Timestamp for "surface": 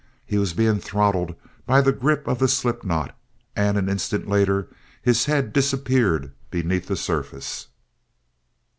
6.97-7.67